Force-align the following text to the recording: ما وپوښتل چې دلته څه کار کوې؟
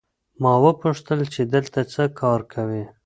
ما 0.41 0.53
وپوښتل 0.63 1.19
چې 1.33 1.41
دلته 1.53 1.79
څه 1.93 2.03
کار 2.19 2.39
کوې؟ 2.53 2.83